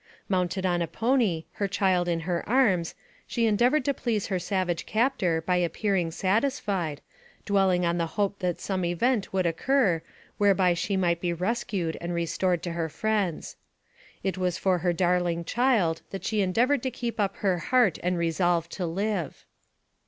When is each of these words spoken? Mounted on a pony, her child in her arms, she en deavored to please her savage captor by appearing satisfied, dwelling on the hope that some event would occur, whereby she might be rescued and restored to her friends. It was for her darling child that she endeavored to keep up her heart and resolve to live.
Mounted 0.27 0.65
on 0.65 0.81
a 0.81 0.87
pony, 0.87 1.43
her 1.51 1.67
child 1.67 2.07
in 2.07 2.21
her 2.21 2.43
arms, 2.49 2.95
she 3.27 3.45
en 3.45 3.55
deavored 3.55 3.83
to 3.85 3.93
please 3.93 4.25
her 4.25 4.39
savage 4.39 4.87
captor 4.87 5.41
by 5.41 5.57
appearing 5.57 6.09
satisfied, 6.09 7.01
dwelling 7.45 7.85
on 7.85 7.99
the 7.99 8.07
hope 8.17 8.39
that 8.39 8.59
some 8.59 8.83
event 8.83 9.31
would 9.31 9.45
occur, 9.45 10.01
whereby 10.39 10.73
she 10.73 10.97
might 10.97 11.21
be 11.21 11.31
rescued 11.33 11.99
and 12.01 12.15
restored 12.15 12.63
to 12.63 12.71
her 12.71 12.89
friends. 12.89 13.57
It 14.23 14.39
was 14.39 14.57
for 14.57 14.79
her 14.79 14.91
darling 14.91 15.43
child 15.43 16.01
that 16.09 16.25
she 16.25 16.41
endeavored 16.41 16.81
to 16.81 16.89
keep 16.89 17.19
up 17.19 17.35
her 17.35 17.59
heart 17.59 17.99
and 18.01 18.17
resolve 18.17 18.69
to 18.69 18.87
live. 18.87 19.45